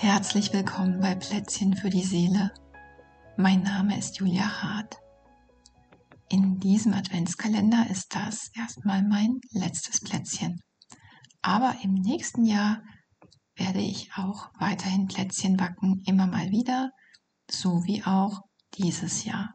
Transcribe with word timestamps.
Herzlich 0.00 0.52
willkommen 0.52 1.00
bei 1.00 1.16
Plätzchen 1.16 1.74
für 1.74 1.90
die 1.90 2.04
Seele. 2.04 2.54
Mein 3.36 3.64
Name 3.64 3.98
ist 3.98 4.18
Julia 4.18 4.62
Hart. 4.62 4.94
In 6.28 6.60
diesem 6.60 6.94
Adventskalender 6.94 7.90
ist 7.90 8.14
das 8.14 8.52
erstmal 8.54 9.02
mein 9.02 9.40
letztes 9.50 10.00
Plätzchen. 10.00 10.60
Aber 11.42 11.74
im 11.82 11.94
nächsten 11.94 12.44
Jahr 12.44 12.80
werde 13.56 13.80
ich 13.80 14.12
auch 14.14 14.50
weiterhin 14.60 15.08
Plätzchen 15.08 15.56
backen, 15.56 16.00
immer 16.06 16.28
mal 16.28 16.52
wieder, 16.52 16.92
so 17.50 17.84
wie 17.84 18.04
auch 18.04 18.42
dieses 18.74 19.24
Jahr. 19.24 19.52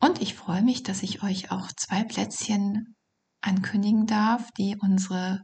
Und 0.00 0.20
ich 0.20 0.34
freue 0.34 0.62
mich, 0.62 0.82
dass 0.82 1.04
ich 1.04 1.22
euch 1.22 1.52
auch 1.52 1.70
zwei 1.76 2.02
Plätzchen 2.02 2.96
ankündigen 3.40 4.06
darf, 4.06 4.50
die 4.58 4.76
unsere 4.80 5.42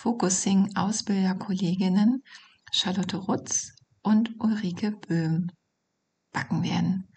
Focusing-Ausbilderkolleginnen 0.00 2.24
Charlotte 2.72 3.16
Rutz 3.16 3.72
und 4.02 4.34
Ulrike 4.38 4.92
Böhm 4.92 5.50
backen 6.32 6.62
werden. 6.62 7.08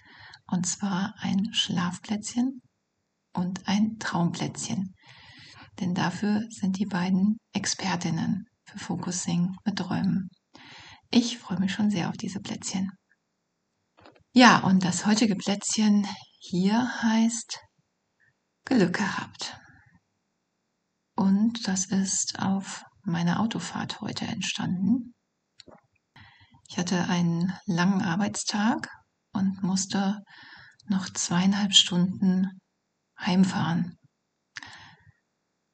Und 0.48 0.66
zwar 0.66 1.13
ein 1.20 1.53
Schlafplätzchen 1.53 2.62
und 3.34 3.67
ein 3.67 3.98
Traumplätzchen. 3.99 4.95
Denn 5.80 5.94
dafür 5.94 6.44
sind 6.50 6.80
die 6.80 6.86
beiden 6.86 7.38
Expertinnen 7.53 8.45
für 8.66 8.80
Focusing 8.80 9.55
mit 9.66 9.77
Träumen. 9.77 10.30
Ich 11.11 11.38
freue 11.38 11.59
mich 11.59 11.73
schon 11.73 11.89
sehr 11.89 12.09
auf 12.09 12.17
diese 12.17 12.39
Plätzchen. 12.39 12.92
Ja, 14.33 14.59
und 14.59 14.83
das 14.86 15.05
heutige 15.05 15.36
Plätzchen 15.36 16.08
hier 16.39 17.02
heißt 17.02 17.59
Glück 18.66 18.97
gehabt. 18.97 19.59
Und 21.16 21.67
das 21.67 21.86
ist 21.86 22.39
auf 22.39 22.83
meiner 23.03 23.39
Autofahrt 23.39 24.02
heute 24.02 24.25
entstanden. 24.25 25.14
Ich 26.70 26.78
hatte 26.78 27.08
einen 27.08 27.52
langen 27.66 28.03
Arbeitstag 28.03 28.88
und 29.34 29.64
musste 29.64 30.23
noch 30.86 31.09
zweieinhalb 31.09 31.73
Stunden 31.73 32.61
heimfahren. 33.20 33.98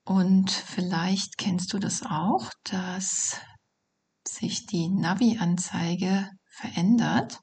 Und 0.05 0.51
vielleicht 0.51 1.37
kennst 1.37 1.73
du 1.73 1.79
das 1.79 2.03
auch, 2.03 2.49
dass 2.63 3.41
sich 4.25 4.67
die 4.67 4.87
Navi-Anzeige 4.87 6.29
verändert 6.49 7.39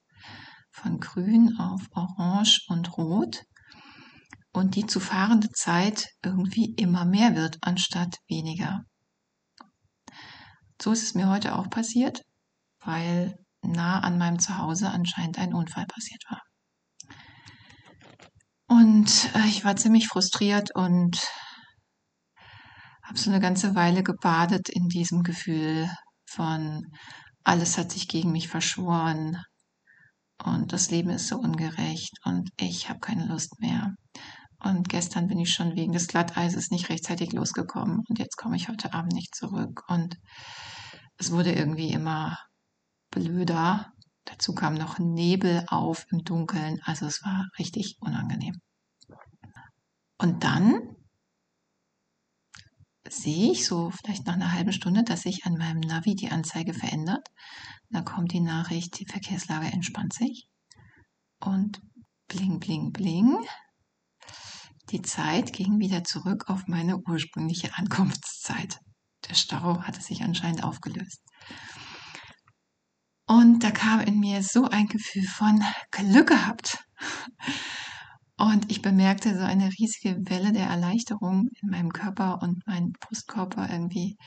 von 0.70 0.98
grün 0.98 1.58
auf 1.58 1.82
orange 1.90 2.64
und 2.68 2.96
rot 2.96 3.44
und 4.52 4.76
die 4.76 4.86
zu 4.86 4.98
fahrende 4.98 5.50
Zeit 5.50 6.08
irgendwie 6.24 6.72
immer 6.76 7.04
mehr 7.04 7.36
wird 7.36 7.58
anstatt 7.60 8.16
weniger. 8.28 8.80
So 10.80 10.92
ist 10.92 11.02
es 11.02 11.14
mir 11.14 11.28
heute 11.28 11.54
auch 11.54 11.68
passiert, 11.68 12.22
weil 12.80 13.41
nah 13.62 14.00
an 14.00 14.18
meinem 14.18 14.38
Zuhause 14.38 14.90
anscheinend 14.90 15.38
ein 15.38 15.54
Unfall 15.54 15.86
passiert 15.86 16.22
war. 16.28 16.42
Und 18.66 19.30
äh, 19.34 19.46
ich 19.48 19.64
war 19.64 19.76
ziemlich 19.76 20.08
frustriert 20.08 20.74
und 20.74 21.20
habe 23.02 23.18
so 23.18 23.30
eine 23.30 23.40
ganze 23.40 23.74
Weile 23.74 24.02
gebadet 24.02 24.68
in 24.68 24.88
diesem 24.88 25.22
Gefühl 25.22 25.90
von 26.26 26.86
alles 27.44 27.76
hat 27.76 27.90
sich 27.92 28.08
gegen 28.08 28.32
mich 28.32 28.48
verschworen 28.48 29.36
und 30.44 30.72
das 30.72 30.90
Leben 30.90 31.10
ist 31.10 31.28
so 31.28 31.36
ungerecht 31.36 32.12
und 32.24 32.50
ich 32.58 32.88
habe 32.88 33.00
keine 33.00 33.26
Lust 33.26 33.60
mehr. 33.60 33.94
Und 34.58 34.88
gestern 34.88 35.26
bin 35.26 35.38
ich 35.38 35.52
schon 35.52 35.74
wegen 35.74 35.92
des 35.92 36.06
Glatteises 36.06 36.70
nicht 36.70 36.88
rechtzeitig 36.88 37.32
losgekommen 37.32 38.02
und 38.08 38.18
jetzt 38.18 38.36
komme 38.36 38.56
ich 38.56 38.68
heute 38.68 38.92
Abend 38.92 39.12
nicht 39.12 39.34
zurück 39.34 39.82
und 39.88 40.16
es 41.18 41.32
wurde 41.32 41.52
irgendwie 41.52 41.92
immer 41.92 42.38
blöder. 43.12 43.92
Dazu 44.24 44.54
kam 44.54 44.74
noch 44.74 44.98
Nebel 44.98 45.64
auf 45.68 46.06
im 46.10 46.24
Dunkeln. 46.24 46.80
Also 46.82 47.06
es 47.06 47.22
war 47.22 47.48
richtig 47.58 47.98
unangenehm. 48.00 48.60
Und 50.18 50.42
dann 50.42 50.96
sehe 53.08 53.52
ich 53.52 53.66
so 53.66 53.90
vielleicht 53.90 54.26
nach 54.26 54.34
einer 54.34 54.52
halben 54.52 54.72
Stunde, 54.72 55.04
dass 55.04 55.22
sich 55.22 55.44
an 55.44 55.54
meinem 55.54 55.80
Navi 55.80 56.14
die 56.14 56.30
Anzeige 56.30 56.74
verändert. 56.74 57.28
Da 57.90 58.02
kommt 58.02 58.32
die 58.32 58.40
Nachricht, 58.40 58.98
die 58.98 59.06
Verkehrslage 59.06 59.66
entspannt 59.66 60.12
sich. 60.12 60.48
Und 61.40 61.82
bling, 62.28 62.58
bling, 62.58 62.92
bling. 62.92 63.36
Die 64.90 65.02
Zeit 65.02 65.52
ging 65.52 65.78
wieder 65.78 66.04
zurück 66.04 66.48
auf 66.48 66.66
meine 66.68 66.98
ursprüngliche 66.98 67.76
Ankunftszeit. 67.76 68.78
Der 69.28 69.34
Stau 69.34 69.82
hatte 69.82 70.00
sich 70.00 70.22
anscheinend 70.22 70.64
aufgelöst. 70.64 71.22
Und 73.32 73.64
da 73.64 73.70
kam 73.70 74.00
in 74.00 74.20
mir 74.20 74.42
so 74.42 74.66
ein 74.66 74.88
Gefühl 74.88 75.22
von 75.22 75.64
Glück 75.90 76.28
gehabt. 76.28 76.84
Und 78.36 78.70
ich 78.70 78.82
bemerkte 78.82 79.34
so 79.34 79.42
eine 79.42 79.70
riesige 79.70 80.18
Welle 80.28 80.52
der 80.52 80.66
Erleichterung 80.66 81.48
in 81.62 81.70
meinem 81.70 81.92
Körper 81.94 82.42
und 82.42 82.60
mein 82.66 82.92
Brustkorb 83.00 83.56
war 83.56 83.70
irgendwie 83.70 84.18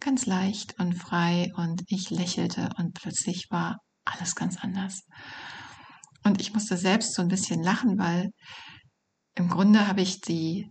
ganz 0.00 0.24
leicht 0.24 0.80
und 0.80 0.94
frei 0.94 1.52
und 1.56 1.82
ich 1.88 2.08
lächelte 2.08 2.70
und 2.78 2.94
plötzlich 2.94 3.48
war 3.50 3.80
alles 4.06 4.34
ganz 4.34 4.56
anders. 4.56 5.02
Und 6.24 6.40
ich 6.40 6.54
musste 6.54 6.78
selbst 6.78 7.12
so 7.12 7.20
ein 7.20 7.28
bisschen 7.28 7.62
lachen, 7.62 7.98
weil 7.98 8.30
im 9.34 9.50
Grunde 9.50 9.86
habe 9.88 10.00
ich 10.00 10.22
die 10.22 10.70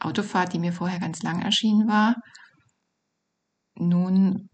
Autofahrt, 0.00 0.52
die 0.52 0.58
mir 0.58 0.74
vorher 0.74 1.00
ganz 1.00 1.22
lang 1.22 1.40
erschienen 1.40 1.88
war, 1.88 2.16
nun 3.74 4.50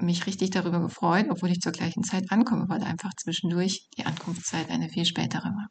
mich 0.00 0.26
richtig 0.26 0.50
darüber 0.50 0.80
gefreut, 0.80 1.26
obwohl 1.30 1.50
ich 1.50 1.60
zur 1.60 1.72
gleichen 1.72 2.02
Zeit 2.02 2.30
ankomme, 2.30 2.68
weil 2.68 2.82
einfach 2.82 3.10
zwischendurch 3.16 3.88
die 3.96 4.06
Ankunftszeit 4.06 4.70
eine 4.70 4.88
viel 4.88 5.04
spätere 5.04 5.44
war. 5.44 5.68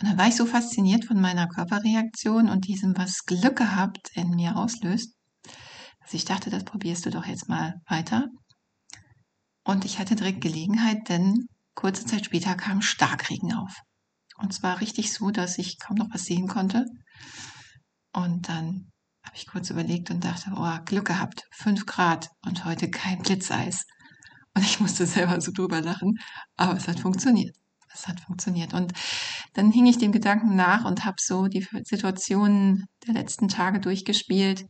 Und 0.00 0.08
dann 0.08 0.18
war 0.18 0.28
ich 0.28 0.36
so 0.36 0.46
fasziniert 0.46 1.04
von 1.04 1.20
meiner 1.20 1.48
Körperreaktion 1.48 2.48
und 2.48 2.66
diesem, 2.66 2.96
was 2.96 3.24
Glück 3.24 3.56
gehabt 3.56 4.10
in 4.14 4.30
mir 4.30 4.56
auslöst, 4.56 5.14
dass 6.00 6.14
ich 6.14 6.24
dachte, 6.24 6.50
das 6.50 6.64
probierst 6.64 7.04
du 7.06 7.10
doch 7.10 7.26
jetzt 7.26 7.48
mal 7.48 7.74
weiter. 7.88 8.26
Und 9.64 9.84
ich 9.84 9.98
hatte 9.98 10.14
direkt 10.14 10.40
Gelegenheit, 10.40 11.08
denn 11.08 11.48
kurze 11.74 12.06
Zeit 12.06 12.24
später 12.24 12.54
kam 12.54 12.80
Starkregen 12.80 13.54
auf. 13.54 13.74
Und 14.38 14.54
zwar 14.54 14.80
richtig 14.80 15.12
so, 15.12 15.30
dass 15.30 15.58
ich 15.58 15.78
kaum 15.78 15.96
noch 15.96 16.08
was 16.12 16.24
sehen 16.24 16.46
konnte. 16.46 16.84
Und 18.12 18.48
dann 18.48 18.90
habe 19.28 19.36
ich 19.36 19.46
kurz 19.46 19.68
überlegt 19.68 20.10
und 20.10 20.24
dachte, 20.24 20.50
oh, 20.56 20.84
Glück 20.86 21.08
gehabt, 21.08 21.46
fünf 21.50 21.84
Grad 21.84 22.30
und 22.46 22.64
heute 22.64 22.90
kein 22.90 23.18
Blitzeis. 23.18 23.84
Und 24.54 24.64
ich 24.64 24.80
musste 24.80 25.04
selber 25.04 25.38
so 25.42 25.52
drüber 25.52 25.82
lachen, 25.82 26.18
aber 26.56 26.78
es 26.78 26.88
hat 26.88 27.00
funktioniert. 27.00 27.54
Es 27.92 28.08
hat 28.08 28.20
funktioniert. 28.20 28.72
Und 28.72 28.94
dann 29.52 29.70
hing 29.70 29.84
ich 29.84 29.98
dem 29.98 30.12
Gedanken 30.12 30.56
nach 30.56 30.86
und 30.86 31.04
habe 31.04 31.18
so 31.20 31.46
die 31.46 31.66
Situationen 31.84 32.86
der 33.06 33.14
letzten 33.14 33.48
Tage 33.48 33.80
durchgespielt, 33.80 34.64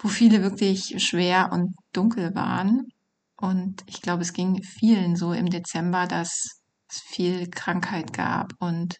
wo 0.00 0.08
viele 0.08 0.42
wirklich 0.42 0.96
schwer 0.98 1.52
und 1.52 1.76
dunkel 1.92 2.34
waren. 2.34 2.88
Und 3.36 3.84
ich 3.86 4.02
glaube, 4.02 4.22
es 4.22 4.32
ging 4.32 4.64
vielen 4.64 5.14
so 5.14 5.32
im 5.32 5.48
Dezember, 5.48 6.08
dass 6.08 6.60
es 6.88 7.00
viel 7.06 7.48
Krankheit 7.48 8.12
gab 8.12 8.52
und 8.58 8.96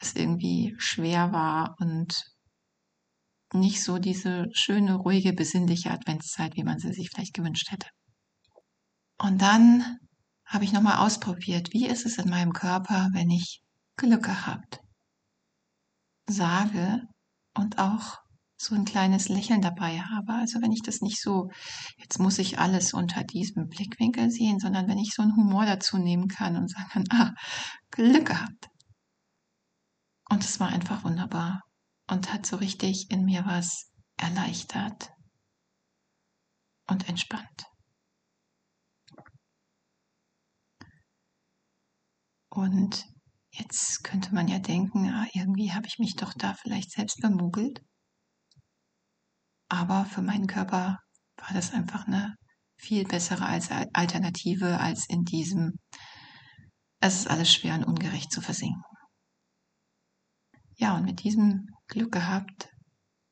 es 0.00 0.14
irgendwie 0.14 0.74
schwer 0.76 1.32
war 1.32 1.76
und 1.80 2.30
nicht 3.52 3.82
so 3.82 3.98
diese 3.98 4.46
schöne, 4.52 4.94
ruhige, 4.94 5.32
besinnliche 5.32 5.90
Adventszeit, 5.90 6.56
wie 6.56 6.64
man 6.64 6.78
sie 6.78 6.92
sich 6.92 7.10
vielleicht 7.10 7.34
gewünscht 7.34 7.70
hätte. 7.70 7.88
Und 9.18 9.42
dann 9.42 9.98
habe 10.46 10.64
ich 10.64 10.72
nochmal 10.72 11.04
ausprobiert, 11.04 11.72
wie 11.72 11.86
ist 11.86 12.06
es 12.06 12.18
in 12.18 12.28
meinem 12.28 12.52
Körper, 12.52 13.08
wenn 13.12 13.30
ich 13.30 13.60
Glück 13.96 14.24
gehabt 14.24 14.80
sage 16.26 17.02
und 17.54 17.78
auch 17.78 18.18
so 18.56 18.74
ein 18.74 18.84
kleines 18.84 19.28
Lächeln 19.28 19.62
dabei 19.62 20.00
habe. 20.00 20.34
Also 20.34 20.60
wenn 20.60 20.72
ich 20.72 20.82
das 20.82 21.00
nicht 21.00 21.20
so, 21.20 21.50
jetzt 21.98 22.18
muss 22.18 22.38
ich 22.38 22.58
alles 22.58 22.92
unter 22.92 23.24
diesem 23.24 23.68
Blickwinkel 23.68 24.30
sehen, 24.30 24.58
sondern 24.58 24.86
wenn 24.86 24.98
ich 24.98 25.12
so 25.14 25.22
einen 25.22 25.34
Humor 25.34 25.64
dazu 25.64 25.98
nehmen 25.98 26.28
kann 26.28 26.56
und 26.56 26.70
sagen 26.70 26.88
kann, 26.90 27.04
ah, 27.10 27.32
Glück 27.90 28.26
gehabt. 28.26 28.68
Und 30.28 30.44
es 30.44 30.60
war 30.60 30.68
einfach 30.68 31.04
wunderbar 31.04 31.62
und 32.10 32.32
hat 32.32 32.44
so 32.44 32.56
richtig 32.56 33.10
in 33.10 33.24
mir 33.24 33.44
was 33.46 33.92
erleichtert 34.16 35.10
und 36.88 37.08
entspannt. 37.08 37.66
Und 42.52 43.06
jetzt 43.52 44.02
könnte 44.02 44.34
man 44.34 44.48
ja 44.48 44.58
denken, 44.58 45.08
ah, 45.08 45.26
irgendwie 45.32 45.72
habe 45.72 45.86
ich 45.86 45.98
mich 45.98 46.16
doch 46.16 46.34
da 46.34 46.54
vielleicht 46.54 46.90
selbst 46.90 47.20
bemogelt. 47.20 47.80
Aber 49.68 50.04
für 50.04 50.20
meinen 50.20 50.48
Körper 50.48 50.98
war 51.36 51.54
das 51.54 51.72
einfach 51.72 52.08
eine 52.08 52.34
viel 52.76 53.04
bessere 53.04 53.46
Alternative 53.46 54.80
als 54.80 55.08
in 55.08 55.22
diesem, 55.22 55.78
es 56.98 57.20
ist 57.20 57.28
alles 57.28 57.52
schwer 57.52 57.74
und 57.76 57.84
ungerecht 57.84 58.32
zu 58.32 58.40
versinken. 58.40 58.82
Ja, 60.76 60.96
und 60.96 61.04
mit 61.04 61.22
diesem 61.22 61.68
Glück 61.90 62.12
gehabt 62.12 62.68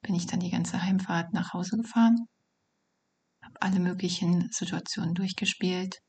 bin 0.03 0.15
ich 0.17 0.27
dann 0.27 0.41
die 0.41 0.51
ganze 0.51 0.83
Heimfahrt 0.83 1.33
nach 1.33 1.53
Hause 1.53 1.77
gefahren, 1.77 2.27
habe 3.43 3.63
alle 3.63 3.79
möglichen 3.79 4.51
Situationen 4.51 5.15
durchgespielt 5.15 6.01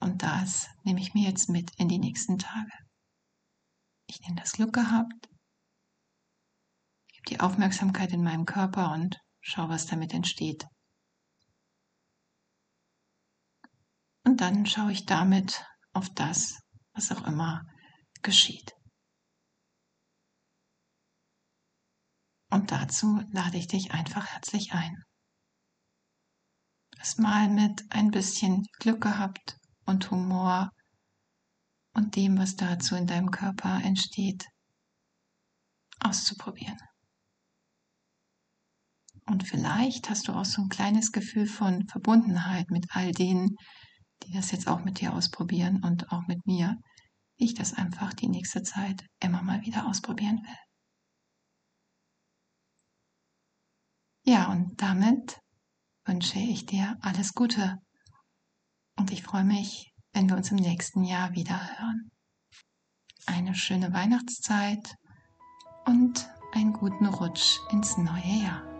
und 0.00 0.22
das 0.22 0.68
nehme 0.84 1.00
ich 1.00 1.14
mir 1.14 1.28
jetzt 1.28 1.48
mit 1.48 1.70
in 1.78 1.88
die 1.88 1.98
nächsten 1.98 2.38
Tage. 2.38 2.72
Ich 4.06 4.20
nehme 4.20 4.40
das 4.40 4.52
Glück 4.52 4.72
gehabt, 4.72 5.28
gebe 7.08 7.24
die 7.28 7.40
Aufmerksamkeit 7.40 8.12
in 8.12 8.22
meinem 8.22 8.44
Körper 8.44 8.92
und 8.92 9.18
schaue, 9.40 9.68
was 9.68 9.86
damit 9.86 10.14
entsteht. 10.14 10.64
Und 14.24 14.40
dann 14.40 14.64
schaue 14.66 14.92
ich 14.92 15.06
damit 15.06 15.64
auf 15.92 16.08
das, 16.14 16.60
was 16.92 17.10
auch 17.10 17.26
immer 17.26 17.62
geschieht. 18.22 18.72
Und 22.52 22.70
dazu 22.70 23.18
lade 23.30 23.56
ich 23.56 23.66
dich 23.66 23.92
einfach 23.92 24.26
herzlich 24.26 24.74
ein. 24.74 24.94
Das 26.98 27.16
Mal 27.16 27.48
mit 27.48 27.82
ein 27.88 28.10
bisschen 28.10 28.66
Glück 28.78 29.00
gehabt 29.00 29.56
und 29.86 30.10
Humor 30.10 30.68
und 31.94 32.14
dem, 32.14 32.36
was 32.36 32.54
dazu 32.54 32.94
in 32.94 33.06
deinem 33.06 33.30
Körper 33.30 33.80
entsteht, 33.82 34.44
auszuprobieren. 35.98 36.76
Und 39.24 39.48
vielleicht 39.48 40.10
hast 40.10 40.28
du 40.28 40.34
auch 40.34 40.44
so 40.44 40.60
ein 40.60 40.68
kleines 40.68 41.10
Gefühl 41.10 41.46
von 41.46 41.88
Verbundenheit 41.88 42.70
mit 42.70 42.84
all 42.90 43.12
denen, 43.12 43.56
die 44.24 44.32
das 44.32 44.50
jetzt 44.50 44.68
auch 44.68 44.84
mit 44.84 45.00
dir 45.00 45.14
ausprobieren 45.14 45.82
und 45.82 46.12
auch 46.12 46.26
mit 46.26 46.44
mir, 46.44 46.76
wie 47.38 47.46
ich 47.46 47.54
das 47.54 47.72
einfach 47.72 48.12
die 48.12 48.28
nächste 48.28 48.62
Zeit 48.62 49.06
immer 49.20 49.42
mal 49.42 49.62
wieder 49.62 49.86
ausprobieren 49.86 50.42
will. 50.44 50.71
Ja, 54.24 54.50
und 54.52 54.80
damit 54.80 55.40
wünsche 56.04 56.38
ich 56.38 56.64
dir 56.64 56.96
alles 57.00 57.34
Gute 57.34 57.78
und 58.96 59.10
ich 59.10 59.22
freue 59.22 59.44
mich, 59.44 59.92
wenn 60.12 60.28
wir 60.28 60.36
uns 60.36 60.50
im 60.50 60.58
nächsten 60.58 61.02
Jahr 61.02 61.32
wieder 61.32 61.58
hören. 61.78 62.10
Eine 63.26 63.54
schöne 63.54 63.92
Weihnachtszeit 63.92 64.94
und 65.86 66.28
einen 66.52 66.72
guten 66.72 67.06
Rutsch 67.06 67.58
ins 67.70 67.96
neue 67.96 68.44
Jahr. 68.44 68.71